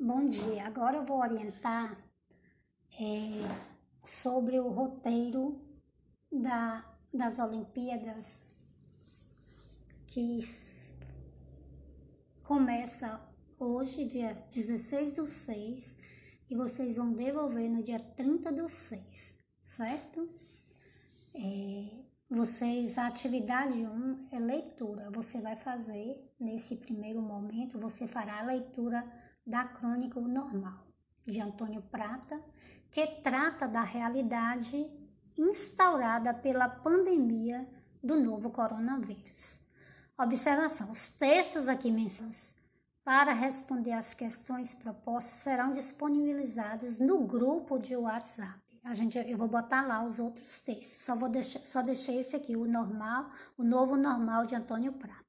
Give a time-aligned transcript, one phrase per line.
[0.00, 0.64] Bom dia.
[0.64, 1.98] Agora eu vou orientar
[3.00, 5.60] é, sobre o roteiro
[6.30, 8.46] da, das Olimpíadas
[10.06, 10.38] que
[12.44, 13.20] começa
[13.58, 15.98] hoje, dia 16 do 6,
[16.48, 20.30] e vocês vão devolver no dia 30 do 6, certo?
[21.34, 25.10] É, vocês, a atividade 1 é leitura.
[25.10, 29.04] Você vai fazer, nesse primeiro momento, você fará a leitura
[29.48, 30.86] da Crônica Normal,
[31.24, 32.38] de Antônio Prata,
[32.90, 34.86] que trata da realidade
[35.38, 37.66] instaurada pela pandemia
[38.04, 39.60] do novo coronavírus.
[40.18, 42.56] Observação: os textos aqui mencionados
[43.02, 48.60] para responder às questões propostas serão disponibilizados no grupo de WhatsApp.
[48.84, 51.02] A gente, eu vou botar lá os outros textos.
[51.02, 55.24] Só vou deixar, só deixei esse aqui, o normal, o novo normal de Antônio Prata.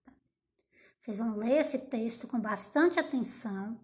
[0.99, 3.79] Vocês vão ler esse texto com bastante atenção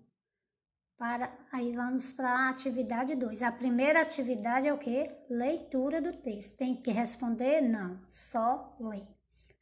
[0.97, 3.41] para aí vamos para a atividade 2.
[3.41, 5.11] A primeira atividade é o que?
[5.29, 6.57] Leitura do texto.
[6.57, 7.61] Tem que responder?
[7.61, 9.05] Não, só ler.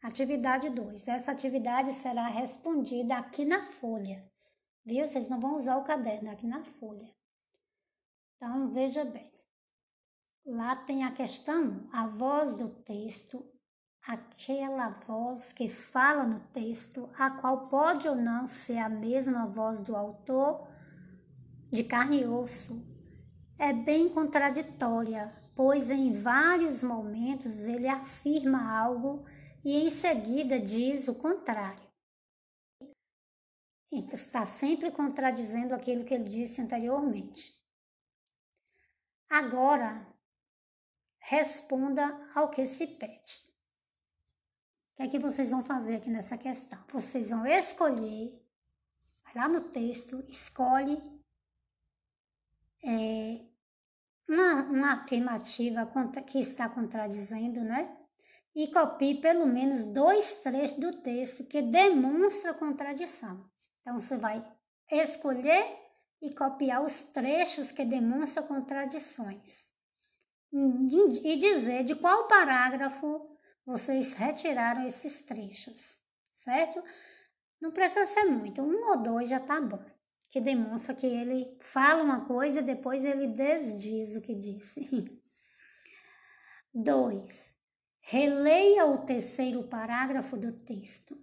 [0.01, 1.07] Atividade 2.
[1.07, 4.23] Essa atividade será respondida aqui na folha.
[4.85, 5.05] Viu?
[5.05, 7.09] Vocês não vão usar o caderno, aqui na folha.
[8.35, 9.31] Então, veja bem.
[10.45, 13.49] Lá tem a questão, a voz do texto,
[14.05, 19.81] aquela voz que fala no texto, a qual pode ou não ser a mesma voz
[19.81, 20.67] do autor
[21.73, 22.85] de carne e osso,
[23.57, 29.25] é bem contraditória, pois em vários momentos ele afirma algo
[29.65, 31.81] e em seguida diz o contrário.
[33.91, 37.59] Então, está sempre contradizendo aquilo que ele disse anteriormente.
[39.27, 40.05] Agora,
[41.17, 43.51] responda ao que se pede.
[44.91, 46.83] O que é que vocês vão fazer aqui nessa questão?
[46.91, 48.39] Vocês vão escolher,
[49.23, 51.22] vai lá no texto, escolhe
[52.83, 53.39] é,
[54.27, 55.89] uma, uma afirmativa
[56.27, 57.97] que está contradizendo, né?
[58.55, 63.49] E copie pelo menos dois trechos do texto que demonstra contradição.
[63.81, 64.45] Então, você vai
[64.91, 65.65] escolher
[66.21, 69.73] e copiar os trechos que demonstram contradições.
[70.51, 73.27] E dizer de qual parágrafo
[73.65, 75.99] vocês retiraram esses trechos,
[76.31, 76.83] certo?
[77.59, 79.83] Não precisa ser muito, um ou dois já tá bom
[80.33, 84.89] que demonstra que ele fala uma coisa e depois ele desdiz o que disse.
[86.73, 87.55] 2.
[87.99, 91.15] Releia o terceiro parágrafo do texto.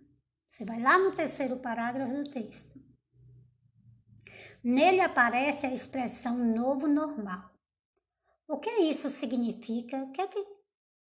[0.47, 2.81] Você vai lá no terceiro parágrafo do texto.
[4.63, 7.51] Nele aparece a expressão novo normal.
[8.47, 10.05] O que isso significa?
[10.05, 10.47] O que, é que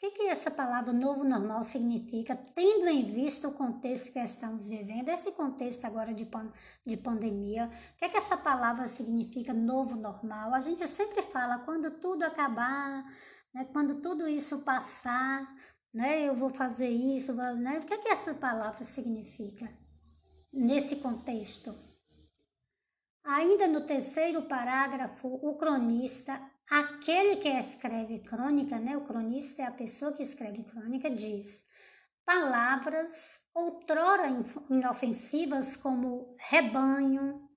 [0.02, 5.10] que, que essa palavra novo normal significa, tendo em vista o contexto que estamos vivendo,
[5.10, 6.52] esse contexto agora de, pan
[6.84, 7.68] de pandemia?
[7.68, 10.56] O que, que essa palavra significa novo normal?
[10.56, 13.06] A gente sempre fala quando tudo acabar,
[13.54, 15.48] né, quando tudo isso passar,
[15.94, 17.78] né, eu vou fazer isso, né?
[17.78, 19.72] O que, que essa palavra significa
[20.52, 21.76] nesse contexto?
[23.24, 26.42] Ainda no terceiro parágrafo, o cronista
[26.72, 31.66] Aquele que escreve crônica, né, o cronista é a pessoa que escreve crônica, diz
[32.26, 34.28] palavras outrora
[34.70, 37.50] inofensivas como rebanho,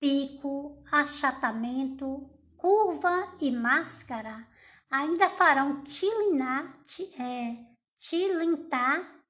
[0.00, 4.48] pico, achatamento, curva e máscara
[4.90, 6.72] ainda farão tilinar,
[7.20, 7.66] é,
[7.98, 9.24] tilintar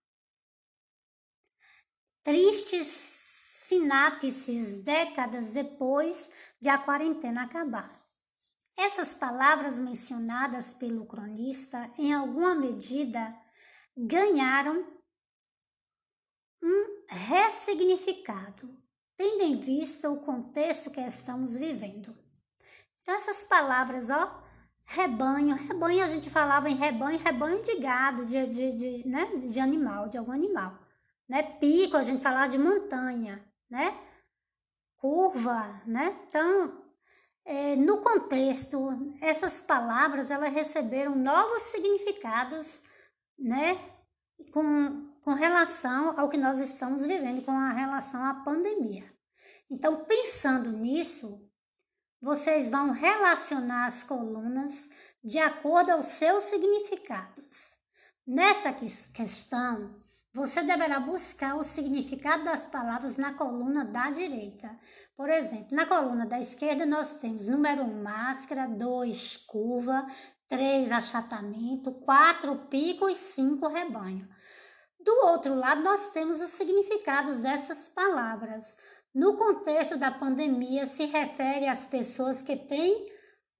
[2.22, 8.01] tristes sinapses décadas depois de a quarentena acabar.
[8.76, 13.34] Essas palavras mencionadas pelo cronista, em alguma medida,
[13.96, 14.86] ganharam
[16.62, 18.74] um ressignificado,
[19.16, 22.16] tendo em vista o contexto que estamos vivendo.
[23.00, 24.42] Então, essas palavras, ó,
[24.84, 29.60] rebanho, rebanho, a gente falava em rebanho, rebanho de gado, de, de, de, né, de
[29.60, 30.78] animal, de algum animal.
[31.28, 31.42] Né?
[31.42, 33.98] Pico, a gente falava de montanha, né?
[34.96, 36.16] Curva, né?
[36.26, 36.81] Então,
[37.44, 38.88] é, no contexto,
[39.20, 42.82] essas palavras elas receberam novos significados,
[43.38, 43.78] né,
[44.52, 49.12] com, com relação ao que nós estamos vivendo, com a relação à pandemia.
[49.70, 51.48] Então, pensando nisso,
[52.20, 54.90] vocês vão relacionar as colunas
[55.24, 57.81] de acordo aos seus significados.
[58.24, 59.96] Nesta questão,
[60.32, 64.78] você deverá buscar o significado das palavras na coluna da direita.
[65.16, 70.06] Por exemplo, na coluna da esquerda nós temos número 1, máscara, 2, curva,
[70.46, 74.28] 3, achatamento, 4, pico e 5, rebanho.
[75.00, 78.76] Do outro lado, nós temos os significados dessas palavras.
[79.12, 83.12] no contexto da pandemia, se refere às pessoas que têm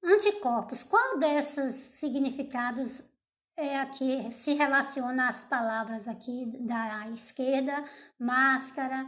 [0.03, 0.83] anticorpos.
[0.83, 3.12] Qual desses significados
[3.63, 7.85] é a que se relaciona às palavras aqui da esquerda?
[8.19, 9.07] Máscara,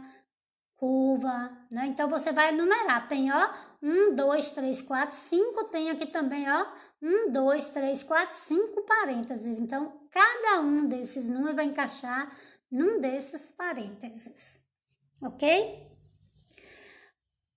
[0.77, 1.87] curva, né?
[1.87, 3.07] Então você vai numerar.
[3.07, 5.65] Tem, ó, um, dois, três, quatro, cinco.
[5.65, 6.65] Tem aqui também, ó,
[7.01, 9.59] um, dois, três, quatro, cinco parênteses.
[9.59, 12.31] Então, cada um desses números vai encaixar
[12.71, 14.65] num desses parênteses,
[15.21, 15.91] ok?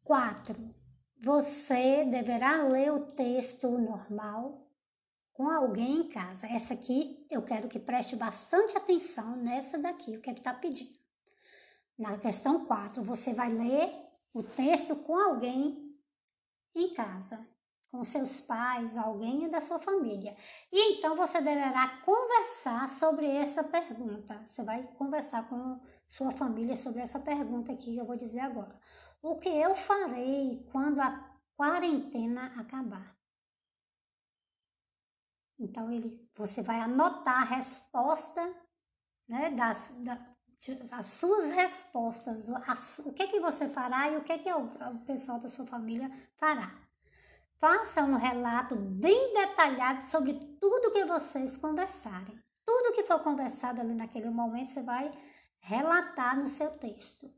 [0.05, 0.75] Quatro.
[1.21, 4.68] Você deverá ler o texto normal
[5.39, 6.49] com alguém em casa.
[6.49, 10.99] Essa aqui eu quero que preste bastante atenção nessa daqui, o que é está pedindo.
[11.97, 13.89] Na questão 4, você vai ler
[14.35, 15.97] o texto com alguém
[16.75, 17.39] em casa,
[17.93, 20.37] com seus pais, alguém da sua família.
[20.73, 24.43] E então você deverá conversar sobre essa pergunta.
[24.45, 28.77] Você vai conversar com sua família sobre essa pergunta aqui que eu vou dizer agora.
[29.23, 33.18] O que eu farei quando a quarentena acabar?
[35.59, 38.55] Então ele, você vai anotar a resposta
[39.29, 40.25] né, das, da,
[40.93, 44.99] as suas respostas, as, o que que você fará e o que que o, o
[45.05, 46.71] pessoal da sua família fará.
[47.59, 52.39] Faça um relato bem detalhado sobre tudo que vocês conversarem.
[52.65, 55.11] Tudo que for conversado ali naquele momento, você vai
[55.59, 57.33] relatar no seu texto.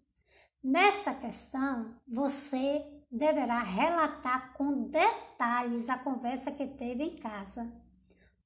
[0.63, 7.71] Nesta questão, você deverá relatar com detalhes a conversa que teve em casa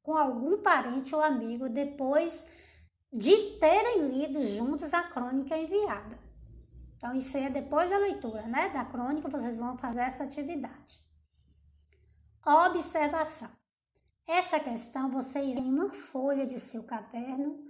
[0.04, 2.46] com algum parente ou amigo depois
[3.10, 6.16] de terem lido juntos a crônica enviada.
[6.96, 11.00] Então, isso é depois da leitura né, da crônica, vocês vão fazer essa atividade.
[12.46, 13.50] Observação.
[14.26, 17.64] Essa questão você irá em uma folha de seu caderno,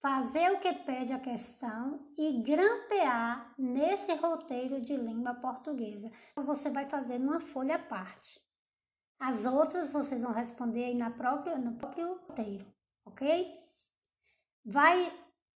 [0.00, 6.10] fazer o que pede a questão e grampear nesse roteiro de língua portuguesa.
[6.32, 8.46] Então, você vai fazer numa folha à parte.
[9.18, 12.64] As outras vocês vão responder aí na própria, no próprio roteiro,
[13.04, 13.52] ok?
[14.64, 15.12] Vai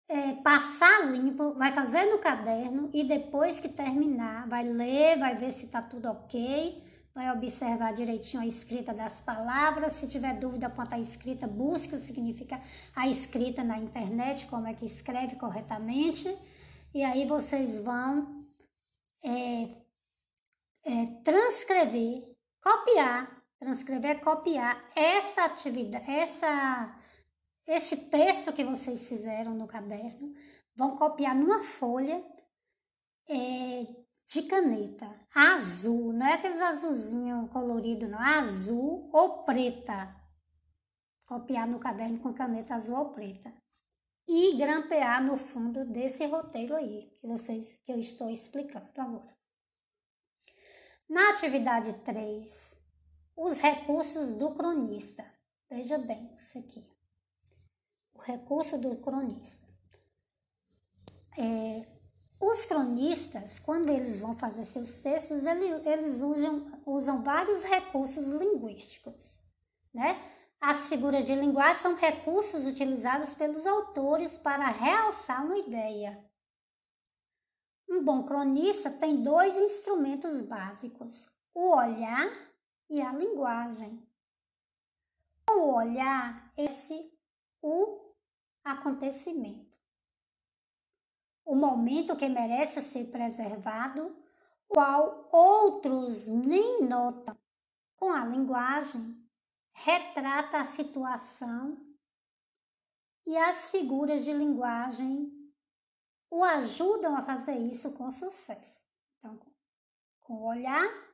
[0.08, 5.52] é, passar limpo, vai fazer no caderno e depois que terminar, vai ler, vai ver
[5.52, 6.82] se está tudo ok,
[7.14, 9.92] vai observar direitinho a escrita das palavras.
[9.92, 12.60] Se tiver dúvida quanto à escrita, busque o que significa
[12.96, 16.36] a escrita na internet, como é que escreve corretamente.
[16.92, 18.44] E aí vocês vão
[19.22, 19.68] é,
[20.84, 26.98] é, transcrever, copiar Transcrever é copiar essa atividade, essa,
[27.64, 30.32] esse texto que vocês fizeram no caderno,
[30.74, 32.20] vão copiar numa folha
[33.28, 33.86] é,
[34.26, 40.12] de caneta azul, não é aqueles azulzinho colorido, não, azul ou preta.
[41.28, 43.54] Copiar no caderno com caneta azul ou preta.
[44.26, 49.36] E grampear no fundo desse roteiro aí, que, vocês, que eu estou explicando agora.
[51.08, 52.81] Na atividade 3,
[53.42, 55.24] os recursos do cronista.
[55.68, 56.86] Veja bem isso aqui.
[58.14, 59.66] O recurso do cronista.
[61.36, 61.84] É,
[62.38, 69.42] os cronistas, quando eles vão fazer seus textos, eles, usam, usam vários recursos linguísticos.
[69.92, 70.22] Né?
[70.60, 76.24] As figuras de linguagem são recursos utilizados pelos autores para realçar uma ideia.
[77.88, 82.51] Um bom cronista tem dois instrumentos básicos: o olhar
[82.92, 84.06] e a linguagem.
[85.50, 87.10] O olhar, esse
[87.62, 88.14] o
[88.62, 89.78] acontecimento.
[91.42, 94.14] O momento que merece ser preservado,
[94.68, 97.36] qual outros nem notam.
[97.96, 99.26] Com a linguagem,
[99.72, 101.80] retrata a situação
[103.24, 105.32] e as figuras de linguagem
[106.30, 108.86] o ajudam a fazer isso com sucesso.
[109.18, 109.38] Então,
[110.20, 111.11] com o olhar,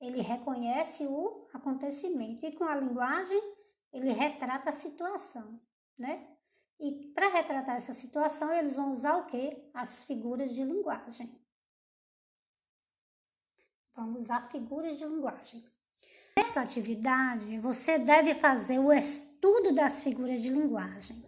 [0.00, 3.40] ele reconhece o acontecimento e com a linguagem
[3.92, 5.60] ele retrata a situação,
[5.98, 6.26] né?
[6.78, 9.70] E para retratar essa situação, eles vão usar o quê?
[9.72, 11.40] As figuras de linguagem.
[13.94, 15.64] Vamos usar figuras de linguagem.
[16.36, 21.24] Nessa atividade, você deve fazer o estudo das figuras de linguagem,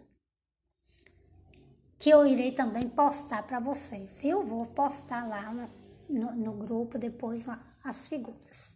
[1.97, 4.43] que eu irei também postar para vocês, viu?
[4.43, 5.51] Vou postar lá
[6.09, 7.45] no, no grupo depois
[7.83, 8.75] as figuras.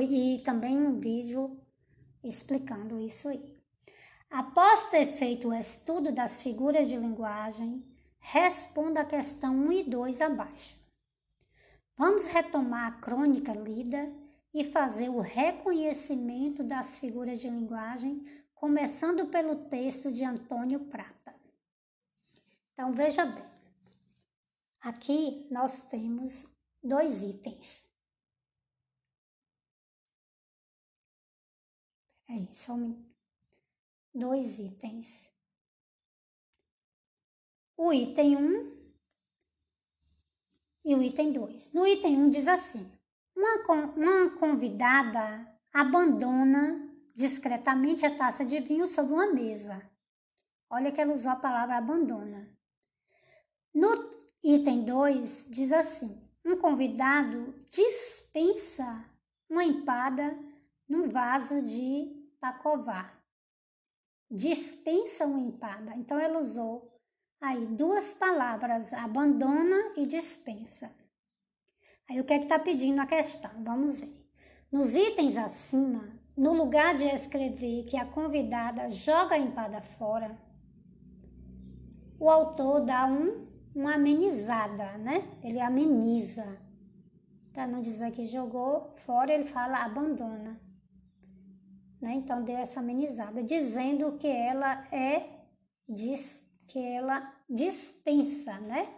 [0.00, 1.60] E também um vídeo
[2.22, 3.60] explicando isso aí.
[4.30, 7.84] Após ter feito o estudo das figuras de linguagem,
[8.20, 10.78] responda a questão 1 e 2 abaixo.
[11.96, 14.10] Vamos retomar a crônica lida
[14.54, 18.24] e fazer o reconhecimento das figuras de linguagem,
[18.54, 21.34] começando pelo texto de Antônio Prata.
[22.72, 23.44] Então, veja bem.
[24.80, 26.46] Aqui nós temos
[26.82, 27.90] dois itens.
[32.26, 33.04] Peraí, só um...
[34.14, 35.32] dois itens.
[37.76, 38.80] O item 1 um
[40.84, 41.72] e o item 2.
[41.72, 42.90] No item 1 um diz assim:
[43.34, 49.90] uma, uma convidada abandona discretamente a taça de vinho sobre uma mesa.
[50.68, 52.48] Olha que ela usou a palavra abandona.
[53.74, 53.88] No
[54.42, 59.04] item 2 diz assim: um convidado dispensa
[59.48, 60.38] uma empada
[60.88, 63.12] num vaso de pacová.
[64.30, 65.94] Dispensa uma empada.
[65.96, 66.90] Então ela usou
[67.40, 70.94] aí duas palavras, abandona e dispensa.
[72.08, 73.50] Aí o que é que está pedindo a questão?
[73.62, 74.20] Vamos ver.
[74.70, 80.38] Nos itens acima, no lugar de escrever que a convidada joga a empada fora,
[82.18, 85.28] o autor dá um, uma amenizada, né?
[85.42, 86.60] Ele ameniza.
[87.52, 90.60] Para não dizer que jogou fora, ele fala abandona.
[92.00, 92.14] Né?
[92.14, 95.40] Então deu essa amenizada, dizendo que ela é
[95.88, 98.94] diz que ela dispensa, né?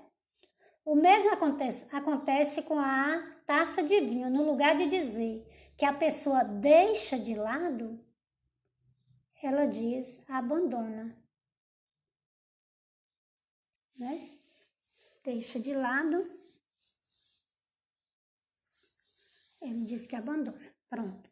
[0.85, 4.29] O mesmo acontece, acontece com a taça de vinho.
[4.29, 7.99] No lugar de dizer que a pessoa deixa de lado,
[9.43, 11.17] ela diz abandona.
[13.99, 14.39] Né?
[15.25, 16.29] Deixa de lado,
[19.61, 20.75] ele diz que abandona.
[20.91, 21.31] Pronto.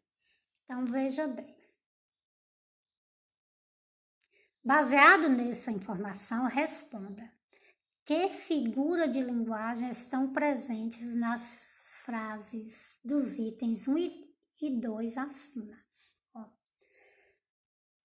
[0.63, 1.55] Então veja bem.
[4.63, 7.29] Baseado nessa informação, responda.
[8.05, 13.97] Que figura de linguagem estão presentes nas frases dos itens 1
[14.61, 15.77] e 2 acima?
[16.33, 16.45] Ó.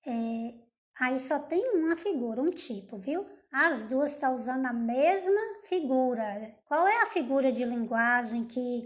[0.06, 0.54] É,
[0.98, 3.24] aí só tem uma figura, um tipo, viu?
[3.58, 6.54] As duas estão tá usando a mesma figura.
[6.66, 8.84] Qual é a figura de linguagem que,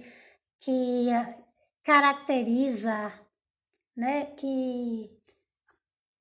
[0.61, 1.09] que
[1.83, 3.13] caracteriza,
[3.97, 5.11] né, que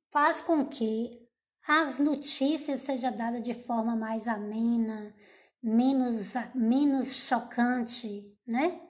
[0.10, 1.30] faz com que
[1.68, 5.14] as notícias sejam dadas de forma mais amena,
[5.62, 8.82] menos, menos chocante, né?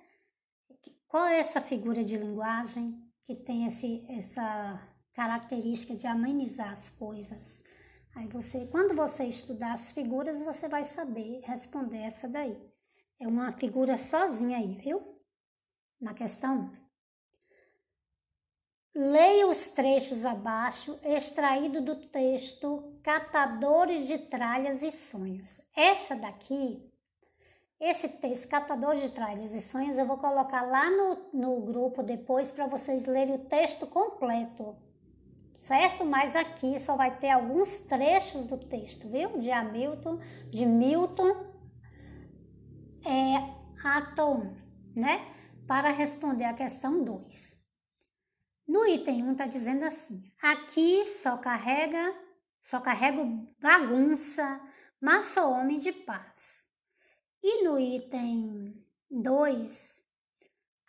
[1.05, 4.79] Qual é essa figura de linguagem que tem esse, essa
[5.11, 7.61] característica de amenizar as coisas?
[8.19, 12.53] Aí você, quando você estudar as figuras, você vai saber responder essa daí.
[13.17, 15.17] É uma figura sozinha aí, viu?
[16.01, 16.69] Na questão
[18.93, 25.61] Leia os trechos abaixo, extraído do texto Catadores de Tralhas e Sonhos.
[25.73, 26.91] Essa daqui,
[27.79, 32.51] esse texto, Catadores de Tralhas e Sonhos, eu vou colocar lá no, no grupo depois
[32.51, 34.75] para vocês lerem o texto completo,
[35.59, 36.05] certo?
[36.05, 39.37] Mas aqui só vai ter alguns trechos do texto, viu?
[39.37, 41.53] De Hamilton, de Milton,
[43.05, 44.55] é, Atom,
[44.95, 45.35] né?
[45.67, 47.59] Para responder a questão 2.
[48.67, 52.15] No item 1 está dizendo assim: aqui só carrega,
[52.61, 54.61] só carrego bagunça,
[55.01, 56.67] mas sou homem de paz.
[57.43, 60.05] E no item 2,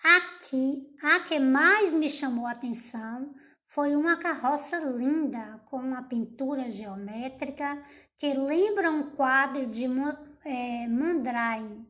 [0.02, 3.34] aqui, a que mais me chamou a atenção
[3.70, 7.80] foi uma carroça linda com uma pintura geométrica
[8.18, 9.84] que lembra um quadro de
[10.44, 11.86] é, Mondrian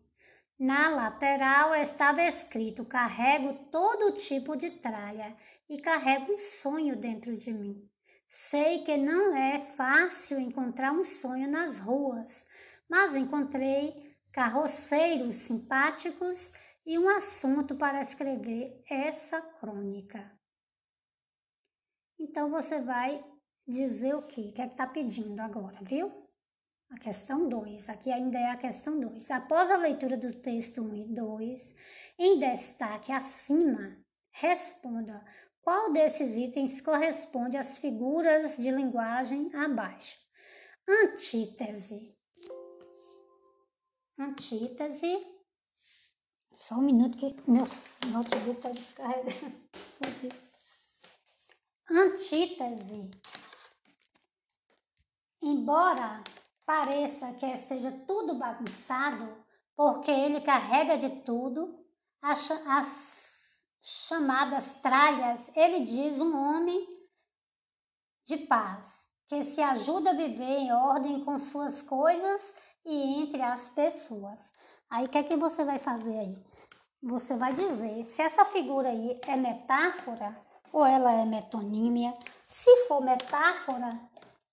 [0.58, 5.34] na lateral estava escrito: carrego todo tipo de tralha
[5.70, 7.88] e carrego um sonho dentro de mim.
[8.28, 12.46] Sei que não é fácil encontrar um sonho nas ruas,
[12.90, 16.52] mas encontrei carroceiros simpáticos
[16.84, 20.39] e um assunto para escrever essa crônica.
[22.20, 23.24] Então você vai
[23.66, 24.48] dizer o que?
[24.48, 26.12] É que está pedindo agora, viu?
[26.90, 29.30] A questão 2, aqui ainda é a questão 2.
[29.30, 31.74] Após a leitura do texto 1 um e 2,
[32.18, 33.96] em destaque acima,
[34.32, 35.24] responda
[35.62, 40.18] qual desses itens corresponde às figuras de linguagem abaixo.
[40.86, 42.18] Antítese.
[44.18, 45.26] Antítese.
[46.52, 47.64] Só um minuto que meu
[48.12, 49.56] notebook está descarregando.
[51.90, 53.10] Antítese.
[55.42, 56.22] Embora
[56.64, 59.44] pareça que esteja tudo bagunçado,
[59.74, 61.84] porque ele carrega de tudo,
[62.22, 66.86] as, as chamadas tralhas, ele diz um homem
[68.24, 72.54] de paz, que se ajuda a viver em ordem com suas coisas
[72.84, 74.52] e entre as pessoas.
[74.88, 76.46] Aí o que é que você vai fazer aí?
[77.02, 82.14] Você vai dizer se essa figura aí é metáfora ou ela é metonímia.
[82.46, 84.00] Se for metáfora,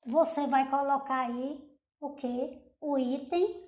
[0.06, 1.60] você vai colocar aí
[2.00, 2.62] o que?
[2.80, 3.68] O item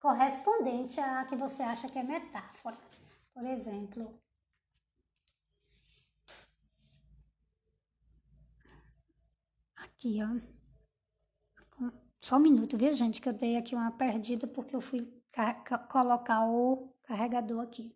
[0.00, 2.76] correspondente a que você acha que é metáfora.
[3.34, 4.18] Por exemplo,
[9.76, 10.56] aqui, ó.
[12.20, 13.20] Só um minuto, viu, gente?
[13.20, 15.12] Que eu dei aqui uma perdida porque eu fui
[15.88, 17.94] colocar o carregador aqui.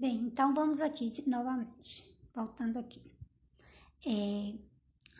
[0.00, 3.02] Bem, então vamos aqui novamente, voltando aqui.
[4.06, 4.54] É,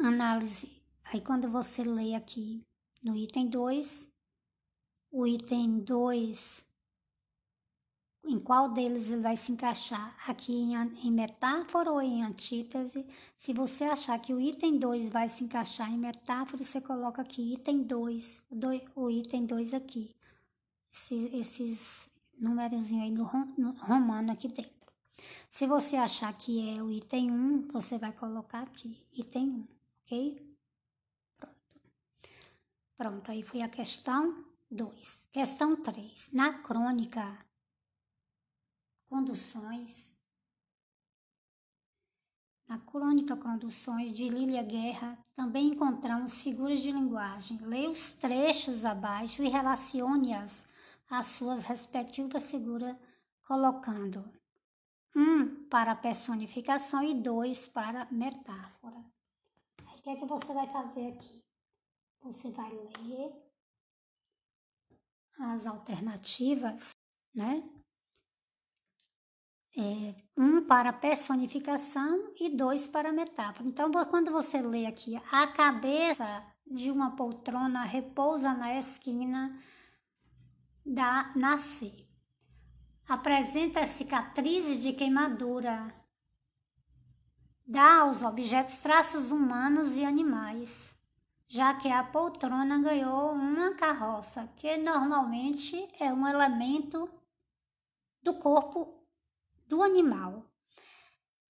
[0.02, 0.82] análise.
[1.04, 2.66] Aí quando você lê aqui
[3.02, 4.10] no item 2,
[5.10, 6.66] o item 2,
[8.25, 10.16] em qual deles ele vai se encaixar?
[10.26, 10.75] Aqui em,
[11.06, 13.04] em metáfora ou em antítese?
[13.37, 17.52] Se você achar que o item 2 vai se encaixar em metáfora, você coloca aqui
[17.52, 18.44] item 2,
[18.96, 20.16] o item 2 aqui.
[20.90, 23.25] Esses, esses númerozinho aí no
[23.73, 24.80] romano aqui dentro.
[25.49, 29.68] Se você achar que é o item 1, você vai colocar aqui, item 1,
[30.04, 30.56] ok?
[31.37, 31.56] Pronto.
[32.97, 35.28] Pronto, aí foi a questão 2.
[35.32, 36.32] Questão 3.
[36.32, 37.47] Na crônica,
[39.09, 40.18] conduções.
[42.68, 47.59] Na crônica Conduções de Lília Guerra, também encontramos figuras de linguagem.
[47.59, 50.69] Leia os trechos abaixo e relacione-as
[51.11, 52.97] as suas respectivas figuras,
[53.43, 54.33] colocando
[55.14, 59.05] um para personificação e dois para metáfora.
[59.87, 61.45] Aí, o que é que você vai fazer aqui?
[62.23, 63.33] Você vai ler
[65.40, 66.93] as alternativas,
[67.35, 67.62] né?
[69.76, 73.69] É, um para personificação e dois para metáfora.
[73.69, 79.59] Então, quando você lê aqui, a cabeça de uma poltrona repousa na esquina
[80.84, 82.08] da nascer.
[83.08, 85.94] Apresenta cicatrizes de queimadura.
[87.66, 90.94] Dá aos objetos traços humanos e animais,
[91.46, 97.08] já que a poltrona ganhou uma carroça, que normalmente é um elemento
[98.22, 98.88] do corpo
[99.66, 100.44] do animal.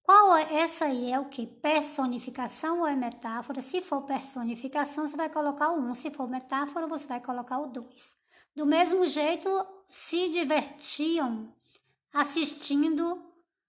[0.03, 1.47] Qual é, essa aí é o que?
[1.47, 3.61] Personificação ou é metáfora?
[3.61, 5.87] Se for personificação, você vai colocar o 1.
[5.87, 5.95] Um.
[5.95, 8.20] Se for metáfora, você vai colocar o 2.
[8.55, 9.49] Do mesmo jeito,
[9.89, 11.53] se divertiam
[12.13, 13.21] assistindo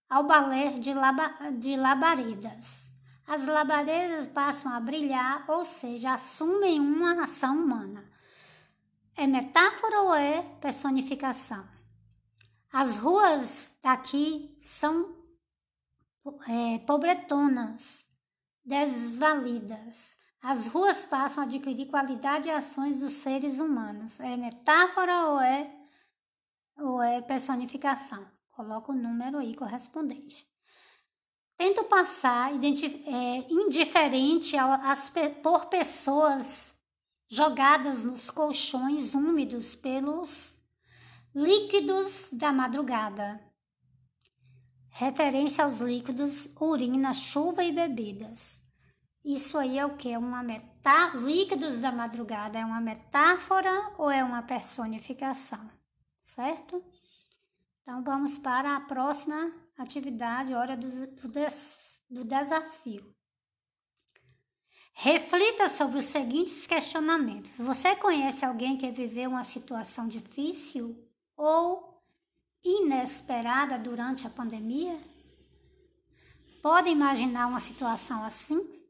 [0.08, 2.90] ao balé de, laba, de labaredas.
[3.26, 8.04] As labaredas passam a brilhar, ou seja, assumem uma ação humana.
[9.16, 11.66] É metáfora ou é personificação?
[12.72, 15.14] As ruas daqui são
[16.48, 18.06] é, pobretonas,
[18.64, 20.18] desvalidas.
[20.42, 24.18] As ruas passam a adquirir qualidade e ações dos seres humanos.
[24.18, 25.72] É metáfora ou é,
[26.76, 28.26] ou é personificação?
[28.50, 30.50] Coloca o número aí correspondente.
[31.56, 32.56] Tento passar é,
[33.48, 36.74] indiferente as, por pessoas
[37.28, 40.56] jogadas nos colchões úmidos pelos
[41.32, 43.40] líquidos da madrugada.
[44.88, 48.61] Referência aos líquidos, urina, chuva e bebidas.
[49.24, 50.16] Isso aí é o que?
[50.16, 51.12] Uma metá...
[51.14, 55.70] Líquidos da madrugada é uma metáfora ou é uma personificação?
[56.20, 56.82] Certo?
[57.82, 60.88] Então vamos para a próxima atividade, hora do,
[61.28, 62.02] des...
[62.10, 63.14] do desafio.
[64.94, 67.56] Reflita sobre os seguintes questionamentos.
[67.58, 70.96] Você conhece alguém que viveu uma situação difícil
[71.36, 72.02] ou
[72.62, 74.98] inesperada durante a pandemia?
[76.62, 78.81] Pode imaginar uma situação assim?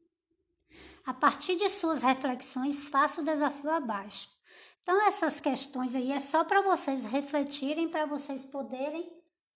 [1.04, 4.28] A partir de suas reflexões, faça o desafio abaixo.
[4.82, 9.04] Então, essas questões aí é só para vocês refletirem, para vocês poderem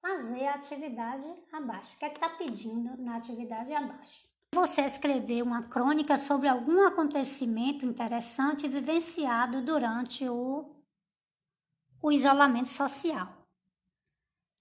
[0.00, 1.94] fazer a atividade abaixo.
[1.94, 4.26] O que é que está pedindo na atividade abaixo?
[4.54, 10.64] Você escrever uma crônica sobre algum acontecimento interessante vivenciado durante o,
[12.02, 13.28] o isolamento social.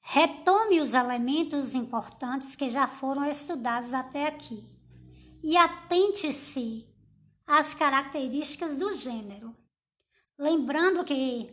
[0.01, 4.74] Retome os elementos importantes que já foram estudados até aqui
[5.45, 6.89] e atente-se
[7.45, 9.55] às características do gênero.
[10.39, 11.47] Lembrando que,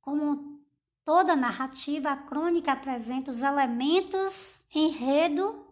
[0.00, 0.64] como
[1.04, 5.66] toda narrativa, a crônica apresenta os elementos enredo,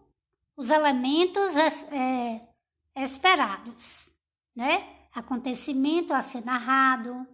[0.57, 2.49] os elementos é,
[2.97, 4.11] esperados,
[4.53, 5.07] né?
[5.13, 7.25] Acontecimento a ser narrado,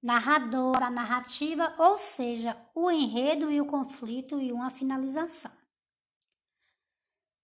[0.00, 5.50] narrador, a narrativa, ou seja, o enredo e o conflito e uma finalização.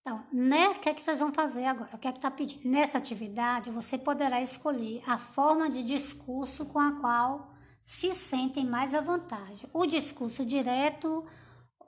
[0.02, 1.94] Então, né, o que é que vocês vão fazer agora?
[1.94, 2.68] O que é que está pedindo?
[2.68, 7.52] Nessa atividade, você poderá escolher a forma de discurso com a qual
[7.84, 9.68] se sentem mais à vontade.
[9.72, 11.24] O discurso direto,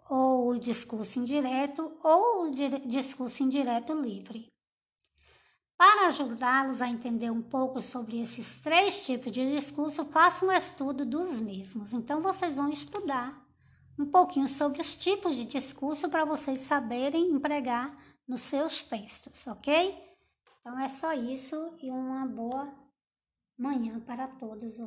[0.09, 2.51] ou o discurso indireto, ou o
[2.87, 4.47] discurso indireto livre.
[5.77, 11.05] Para ajudá-los a entender um pouco sobre esses três tipos de discurso, faça um estudo
[11.05, 11.93] dos mesmos.
[11.93, 13.44] Então, vocês vão estudar
[13.99, 20.03] um pouquinho sobre os tipos de discurso para vocês saberem empregar nos seus textos, ok?
[20.61, 22.73] Então é só isso e uma boa
[23.57, 24.79] manhã para todos.